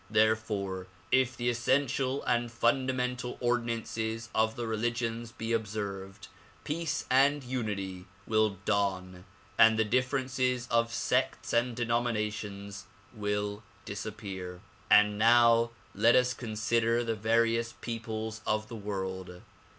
Therefore 0.09 0.87
if 1.11 1.37
the 1.37 1.47
essential 1.47 2.23
and 2.23 2.51
fundamental 2.51 3.37
ordinances 3.39 4.29
of 4.33 4.55
the 4.55 4.65
religions 4.65 5.31
be 5.31 5.53
observed, 5.53 6.27
peace 6.63 7.05
and 7.11 7.43
unity 7.43 8.07
will 8.25 8.57
dawn 8.65 9.25
and 9.59 9.73
all 9.75 9.77
the 9.77 9.85
differences 9.85 10.67
of 10.71 10.91
sects 10.91 11.53
and 11.53 11.75
denominations 11.75 12.87
will 13.13 13.61
disappear. 13.85 14.61
And 14.89 15.19
now 15.19 15.69
let 15.93 16.15
us 16.15 16.33
consider 16.33 17.03
the 17.03 17.15
various 17.15 17.73
peoples 17.79 18.41
of 18.43 18.69
the 18.69 18.75
world. 18.75 19.43